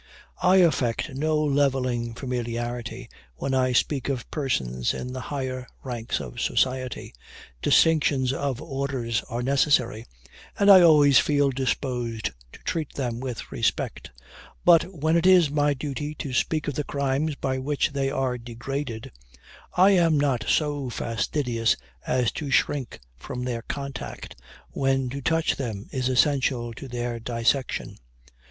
[0.41, 6.41] I affect no levelling familiarity, when I speak of persons in the higher ranks of
[6.41, 7.13] society
[7.61, 10.07] distinctions of orders are necessary,
[10.57, 14.09] and I always feel disposed to treat them with respect
[14.65, 18.39] but when it is my duty to speak of the crimes by which they are
[18.39, 19.11] degraded,
[19.75, 21.75] I am not so fastidious
[22.07, 24.35] as to shrink from their contact,
[24.71, 27.99] when to touch them is essential to their dissection.